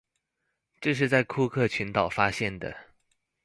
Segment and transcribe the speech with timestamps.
[0.79, 2.75] 這是在庫克群島發現的。